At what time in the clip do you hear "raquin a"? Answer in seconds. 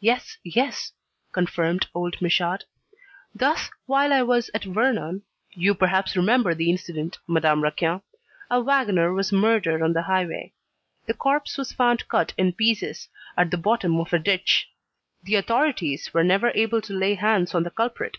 7.62-8.60